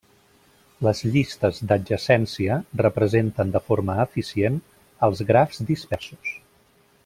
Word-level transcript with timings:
Les 0.85 1.01
llistes 1.15 1.59
d'adjacència 1.71 2.57
representen 2.81 3.53
de 3.57 3.63
forma 3.69 3.99
eficient 4.07 4.59
els 5.09 5.23
grafs 5.33 5.63
dispersos. 5.73 6.35